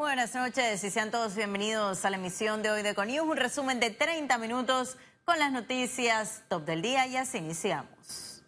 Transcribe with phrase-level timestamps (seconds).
[0.00, 3.80] Buenas noches y sean todos bienvenidos a la emisión de hoy de Conius, un resumen
[3.80, 8.42] de 30 minutos con las noticias top del día y así iniciamos.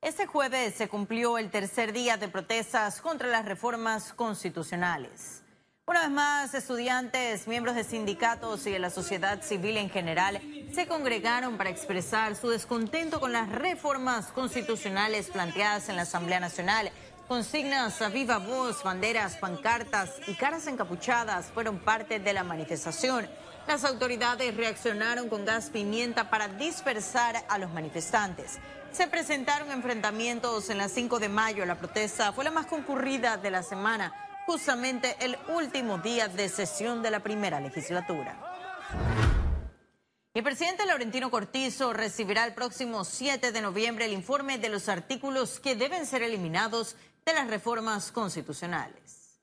[0.00, 5.42] Este jueves se cumplió el tercer día de protestas contra las reformas constitucionales.
[5.86, 10.40] Una vez más, estudiantes, miembros de sindicatos y de la sociedad civil en general
[10.72, 16.92] se congregaron para expresar su descontento con las reformas constitucionales planteadas en la Asamblea Nacional
[17.28, 23.26] Consignas a viva voz, banderas, pancartas y caras encapuchadas fueron parte de la manifestación.
[23.66, 28.58] Las autoridades reaccionaron con gas pimienta para dispersar a los manifestantes.
[28.90, 31.64] Se presentaron enfrentamientos en la 5 de mayo.
[31.64, 34.12] La protesta fue la más concurrida de la semana,
[34.44, 38.36] justamente el último día de sesión de la primera legislatura.
[40.34, 45.60] El presidente Laurentino Cortizo recibirá el próximo 7 de noviembre el informe de los artículos
[45.60, 49.40] que deben ser eliminados de las reformas constitucionales.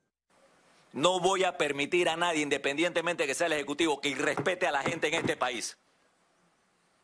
[0.91, 4.71] No voy a permitir a nadie, independientemente de que sea el Ejecutivo, que irrespete a
[4.71, 5.77] la gente en este país.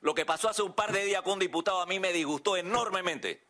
[0.02, 2.58] Lo que pasó hace un par de días con un diputado a mí me disgustó
[2.58, 3.44] enormemente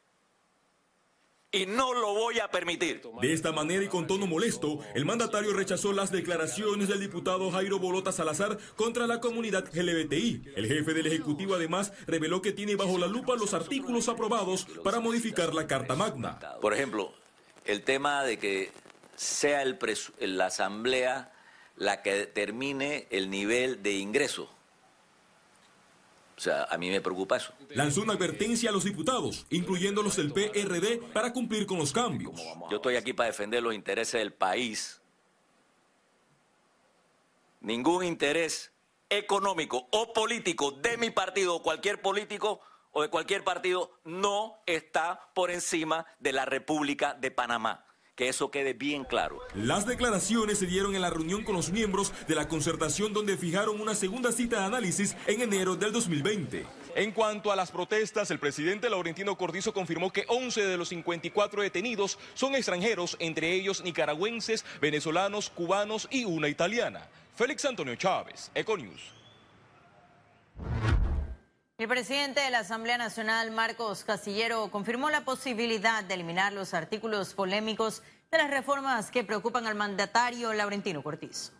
[1.56, 3.02] y no lo voy a permitir.
[3.22, 7.80] De esta manera y con tono molesto, el mandatario rechazó las declaraciones del diputado Jairo
[7.80, 10.53] Bolota Salazar contra la comunidad LGBTI.
[10.56, 15.00] El jefe del Ejecutivo además reveló que tiene bajo la lupa los artículos aprobados para
[15.00, 16.39] modificar la Carta Magna.
[16.61, 17.14] Por ejemplo,
[17.66, 18.72] el tema de que
[19.16, 19.78] sea el
[20.20, 21.31] la Asamblea
[21.78, 24.55] la que determine el nivel de ingreso
[26.38, 27.53] o sea, a mí me preocupa eso.
[27.69, 32.33] Lanzó una advertencia a los diputados, incluyendo los del PRD, para cumplir con los cambios.
[32.69, 35.02] Yo estoy aquí para defender los intereses del país.
[37.61, 38.72] Ningún interés
[39.09, 42.59] económico o político de mi partido o cualquier político
[42.92, 48.49] o de cualquier partido no está por encima de la República de Panamá que eso
[48.49, 49.39] quede bien claro.
[49.53, 53.81] Las declaraciones se dieron en la reunión con los miembros de la concertación donde fijaron
[53.81, 56.65] una segunda cita de análisis en enero del 2020.
[56.95, 61.61] En cuanto a las protestas, el presidente Laurentino Cordizo confirmó que 11 de los 54
[61.61, 67.09] detenidos son extranjeros, entre ellos nicaragüenses, venezolanos, cubanos y una italiana.
[67.36, 69.11] Félix Antonio Chávez, Econius.
[71.77, 77.33] El presidente de la Asamblea Nacional, Marcos Casillero, confirmó la posibilidad de eliminar los artículos
[77.33, 81.52] polémicos de las reformas que preocupan al mandatario Laurentino Cortizo.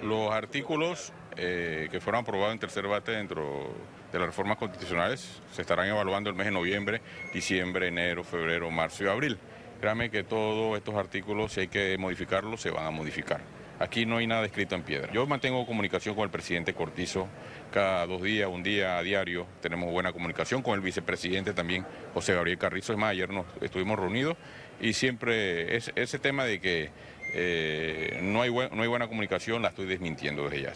[0.00, 3.68] Los artículos eh, que fueron aprobados en tercer debate dentro
[4.10, 7.02] de las reformas constitucionales se estarán evaluando el mes de noviembre,
[7.34, 9.38] diciembre, enero, febrero, marzo y abril.
[9.78, 13.42] Créame que todos estos artículos, si hay que modificarlos, se van a modificar.
[13.78, 15.12] Aquí no hay nada escrito en piedra.
[15.12, 17.28] Yo mantengo comunicación con el presidente Cortizo
[17.72, 19.46] cada dos días, un día a diario.
[19.60, 22.92] Tenemos buena comunicación con el vicepresidente también, José Gabriel Carrizo.
[22.92, 24.36] Es más, ayer nos estuvimos reunidos
[24.80, 26.90] y siempre es, ese tema de que
[27.34, 30.72] eh, no, hay no hay buena comunicación la estoy desmintiendo desde ya.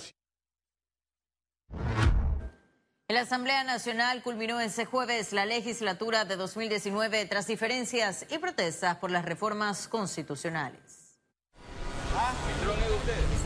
[3.11, 9.11] La Asamblea Nacional culminó ese jueves la legislatura de 2019 tras diferencias y protestas por
[9.11, 10.99] las reformas constitucionales.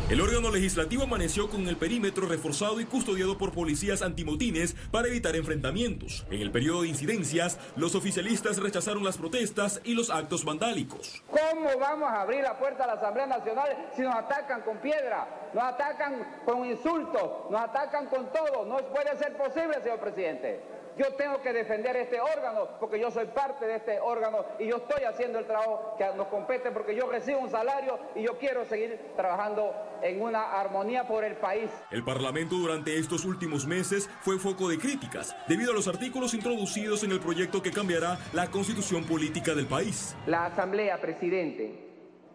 [0.09, 5.37] El órgano legislativo amaneció con el perímetro reforzado y custodiado por policías antimotines para evitar
[5.37, 6.27] enfrentamientos.
[6.31, 11.23] En el periodo de incidencias, los oficialistas rechazaron las protestas y los actos vandálicos.
[11.31, 15.51] ¿Cómo vamos a abrir la puerta a la Asamblea Nacional si nos atacan con piedra,
[15.55, 18.67] nos atacan con insultos, nos atacan con todo?
[18.67, 20.82] No puede ser posible, señor presidente.
[20.99, 24.77] Yo tengo que defender este órgano porque yo soy parte de este órgano y yo
[24.77, 28.67] estoy haciendo el trabajo que nos compete porque yo recibo un salario y yo quiero
[28.67, 31.71] seguir trabajando en una armonía por el país.
[31.91, 37.05] El Parlamento durante estos últimos meses fue foco de críticas debido a los artículos introducidos
[37.05, 40.15] en el proyecto que cambiará la constitución política del país.
[40.27, 41.75] La Asamblea, presidente,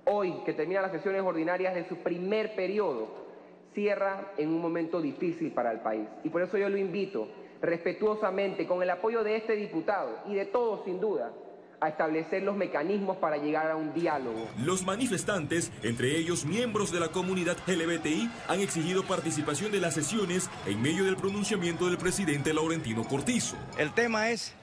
[0.06, 3.28] hoy que termina las sesiones ordinarias de su primer periodo,
[3.76, 6.08] cierra en un momento difícil para el país.
[6.24, 7.28] Y por eso yo lo invito
[7.62, 11.32] respetuosamente, con el apoyo de este diputado y de todos sin duda,
[11.80, 14.48] a establecer los mecanismos para llegar a un diálogo.
[14.58, 20.50] Los manifestantes, entre ellos miembros de la comunidad LGBTI, han exigido participación de las sesiones
[20.66, 23.56] en medio del pronunciamiento del presidente Laurentino Cortizo.
[23.78, 24.54] El tema es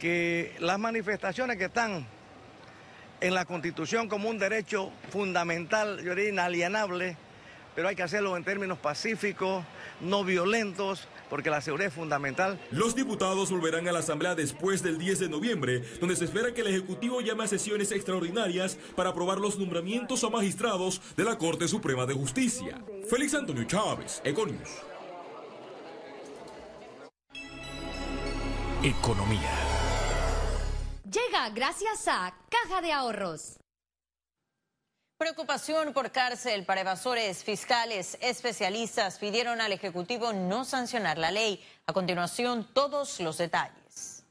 [0.00, 2.04] que las manifestaciones que están
[3.20, 7.16] en la Constitución como un derecho fundamental, yo diría inalienable,
[7.76, 9.62] pero hay que hacerlo en términos pacíficos,
[10.00, 12.58] no violentos, porque la seguridad es fundamental.
[12.70, 16.62] Los diputados volverán a la Asamblea después del 10 de noviembre, donde se espera que
[16.62, 21.68] el Ejecutivo llame a sesiones extraordinarias para aprobar los nombramientos a magistrados de la Corte
[21.68, 22.82] Suprema de Justicia.
[23.08, 24.70] Félix Antonio Chávez, Econius.
[28.82, 29.50] Economía.
[31.04, 33.58] Llega gracias a Caja de Ahorros.
[35.18, 38.18] Preocupación por cárcel para evasores fiscales.
[38.20, 41.64] Especialistas pidieron al Ejecutivo no sancionar la ley.
[41.86, 44.24] A continuación, todos los detalles.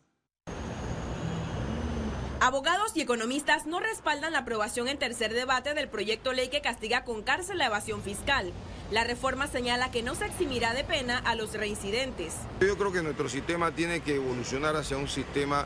[2.40, 7.04] Abogados y economistas no respaldan la aprobación en tercer debate del proyecto ley que castiga
[7.04, 8.54] con cárcel la evasión fiscal.
[8.92, 12.36] La reforma señala que no se eximirá de pena a los reincidentes.
[12.62, 15.66] Yo creo que nuestro sistema tiene que evolucionar hacia un sistema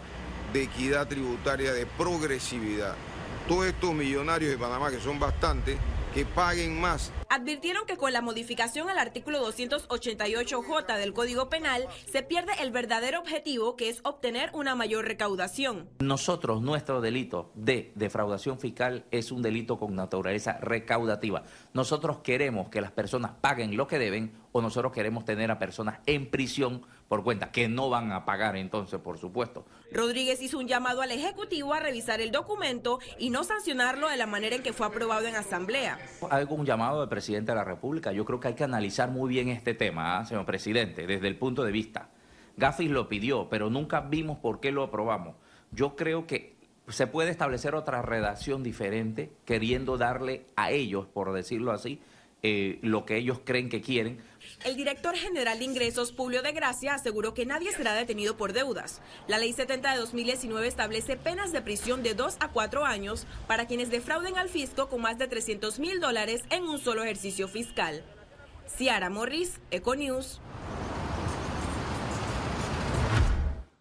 [0.53, 2.95] de equidad tributaria, de progresividad.
[3.49, 5.75] Todos estos millonarios de Panamá, que son bastantes,
[6.13, 7.11] que paguen más.
[7.31, 13.19] Advirtieron que con la modificación al artículo 288J del Código Penal se pierde el verdadero
[13.19, 15.87] objetivo que es obtener una mayor recaudación.
[15.99, 21.43] Nosotros, nuestro delito de defraudación fiscal es un delito con naturaleza recaudativa.
[21.71, 25.99] Nosotros queremos que las personas paguen lo que deben o nosotros queremos tener a personas
[26.07, 29.65] en prisión por cuenta, que no van a pagar entonces, por supuesto.
[29.91, 34.27] Rodríguez hizo un llamado al Ejecutivo a revisar el documento y no sancionarlo de la
[34.27, 35.99] manera en que fue aprobado en Asamblea.
[36.29, 38.13] Hago un llamado al presidente de la República.
[38.13, 41.35] Yo creo que hay que analizar muy bien este tema, ¿ah, señor presidente, desde el
[41.35, 42.07] punto de vista.
[42.55, 45.35] Gafis lo pidió, pero nunca vimos por qué lo aprobamos.
[45.71, 46.55] Yo creo que
[46.87, 52.01] se puede establecer otra redacción diferente, queriendo darle a ellos, por decirlo así,
[52.41, 54.23] eh, lo que ellos creen que quieren.
[54.63, 59.01] El director general de ingresos, Publio de Gracia, aseguró que nadie será detenido por deudas.
[59.27, 63.67] La ley 70 de 2019 establece penas de prisión de 2 a 4 años para
[63.67, 68.03] quienes defrauden al fisco con más de 300 mil dólares en un solo ejercicio fiscal.
[68.67, 70.39] Ciara Morris, Econews.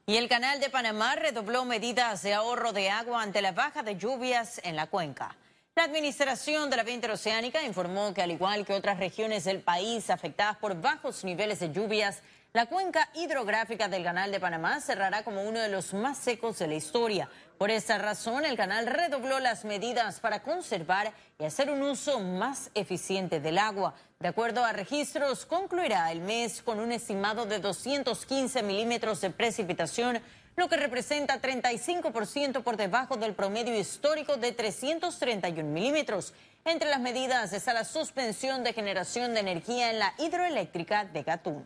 [0.06, 3.96] Y el canal de Panamá redobló medidas de ahorro de agua ante la baja de
[3.96, 5.36] lluvias en la cuenca.
[5.78, 10.10] La Administración de la Vía Interoceánica informó que al igual que otras regiones del país
[10.10, 12.20] afectadas por bajos niveles de lluvias,
[12.52, 16.66] la cuenca hidrográfica del Canal de Panamá cerrará como uno de los más secos de
[16.66, 17.30] la historia.
[17.58, 22.72] Por esa razón, el canal redobló las medidas para conservar y hacer un uso más
[22.74, 23.94] eficiente del agua.
[24.18, 30.20] De acuerdo a registros, concluirá el mes con un estimado de 215 milímetros de precipitación
[30.58, 36.34] lo que representa 35% por debajo del promedio histórico de 331 milímetros.
[36.64, 41.64] Entre las medidas está la suspensión de generación de energía en la hidroeléctrica de Gatún.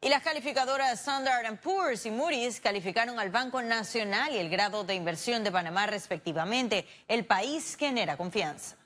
[0.00, 4.96] Y las calificadoras Standard Poor's y Moody's calificaron al Banco Nacional y el grado de
[4.96, 6.84] inversión de Panamá respectivamente.
[7.06, 8.76] El país genera confianza.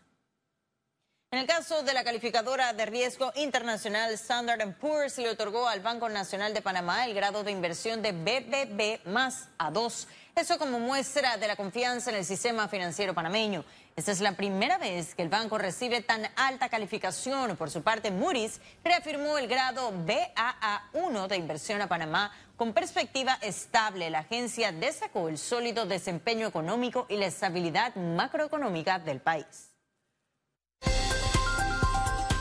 [1.36, 6.08] En el caso de la calificadora de riesgo internacional Standard Poor's le otorgó al Banco
[6.08, 10.06] Nacional de Panamá el grado de inversión de BBB más A2.
[10.34, 13.66] Eso como muestra de la confianza en el sistema financiero panameño.
[13.96, 17.54] Esta es la primera vez que el banco recibe tan alta calificación.
[17.58, 24.08] Por su parte, Moody's reafirmó el grado BAA1 de inversión a Panamá con perspectiva estable.
[24.08, 29.75] La agencia destacó el sólido desempeño económico y la estabilidad macroeconómica del país.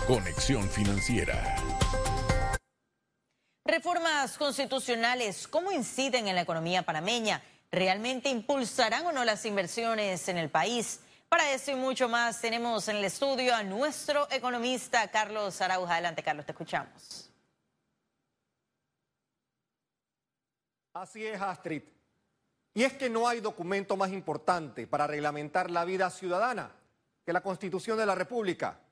[0.07, 1.56] Conexión Financiera.
[3.66, 7.42] Reformas constitucionales, ¿cómo inciden en la economía panameña?
[7.72, 11.00] ¿Realmente impulsarán o no las inversiones en el país?
[11.28, 15.94] Para eso y mucho más tenemos en el estudio a nuestro economista Carlos Arauja.
[15.94, 17.31] Adelante, Carlos, te escuchamos.
[20.94, 21.81] Así es, Astrid.
[22.75, 26.69] Y es que no hay documento más importante para reglamentar la vida ciudadana
[27.26, 28.84] que la Constitución de la República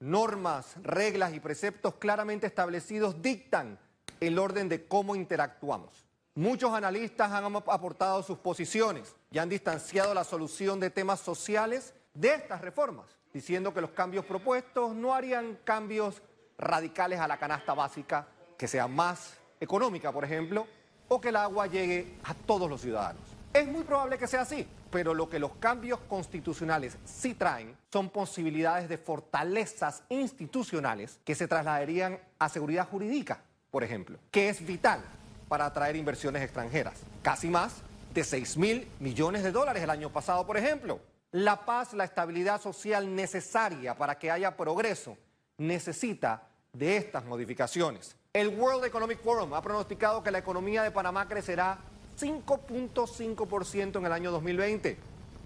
[0.00, 3.78] normas, reglas y preceptos claramente establecidos dictan
[4.20, 6.06] el orden de cómo interactuamos.
[6.34, 12.34] Muchos analistas han aportado sus posiciones y han distanciado la solución de temas sociales de
[12.34, 16.22] estas reformas, diciendo que los cambios propuestos no harían cambios
[16.56, 20.66] radicales a la canasta básica, que sea más económica, por ejemplo,
[21.08, 23.22] o que el agua llegue a todos los ciudadanos.
[23.52, 28.10] Es muy probable que sea así, pero lo que los cambios constitucionales sí traen son
[28.10, 35.02] posibilidades de fortalezas institucionales que se trasladarían a seguridad jurídica, por ejemplo, que es vital
[35.48, 37.00] para atraer inversiones extranjeras.
[37.22, 37.82] Casi más
[38.14, 41.00] de 6 mil millones de dólares el año pasado, por ejemplo.
[41.30, 45.18] La paz, la estabilidad social necesaria para que haya progreso
[45.58, 48.16] necesita de estas modificaciones.
[48.32, 51.78] El World Economic Forum ha pronosticado que la economía de Panamá crecerá
[52.18, 54.96] 5.5% en el año 2020.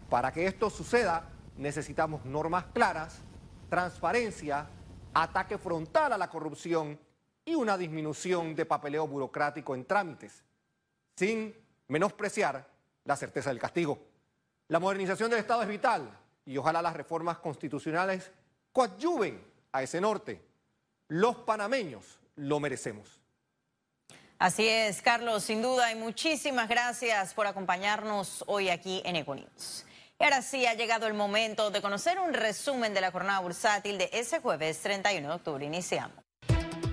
[0.09, 3.19] Para que esto suceda, necesitamos normas claras,
[3.69, 4.69] transparencia,
[5.15, 6.99] ataque frontal a la corrupción
[7.45, 10.45] y una disminución de papeleo burocrático en trámites,
[11.17, 11.55] sin
[11.89, 12.67] menospreciar
[13.05, 13.99] la certeza del castigo.
[14.69, 16.11] La modernización del Estado es vital
[16.47, 18.31] y ojalá las reformas constitucionales
[18.73, 20.41] coadyuven a ese norte.
[21.09, 23.22] Los panameños lo merecemos.
[24.43, 29.87] Así es, Carlos, sin duda, y muchísimas gracias por acompañarnos hoy aquí en Econews.
[30.19, 33.99] Y ahora sí ha llegado el momento de conocer un resumen de la jornada bursátil
[33.99, 35.65] de ese jueves 31 de octubre.
[35.65, 36.22] Iniciamos.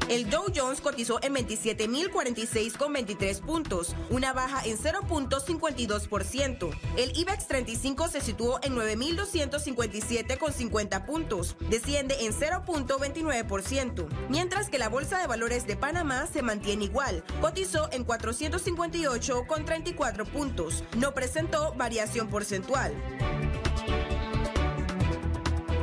[0.09, 6.71] El Dow Jones cotizó en 27.046,23 puntos, una baja en 0.52%.
[6.97, 15.19] El IBEX 35 se situó en 9.257,50 puntos, desciende en 0.29%, mientras que la Bolsa
[15.19, 22.95] de Valores de Panamá se mantiene igual, cotizó en 458,34 puntos, no presentó variación porcentual.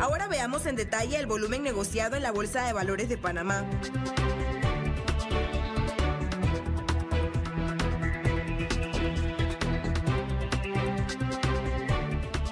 [0.01, 3.65] Ahora veamos en detalle el volumen negociado en la Bolsa de Valores de Panamá.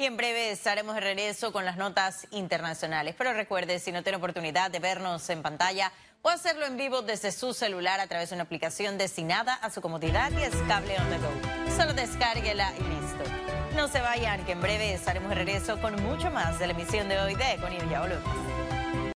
[0.00, 3.14] Y en breve estaremos de regreso con las notas internacionales.
[3.18, 5.92] Pero recuerde, si no tiene oportunidad de vernos en pantalla,
[6.22, 9.82] puede hacerlo en vivo desde su celular a través de una aplicación destinada a su
[9.82, 11.76] comodidad y es cable on the go.
[11.76, 13.76] Solo descárguela y listo.
[13.76, 17.06] No se vayan, que en breve estaremos de regreso con mucho más de la emisión
[17.10, 17.90] de hoy de Econius.
[17.90, 18.59] Ya volvemos.